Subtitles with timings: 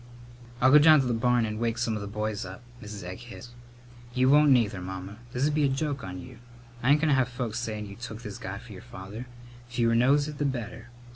[0.59, 3.03] "I'll go down to the barn and wake some of the boys up," Mrs.
[3.03, 3.51] Egg hissed.
[4.15, 5.17] "You won't neither, Mamma.
[5.31, 6.39] This'd be a joke on you.
[6.81, 9.27] I ain't goin' to have folks sayin' you took this guy for your father.
[9.67, 10.87] Fewer knows it, the better.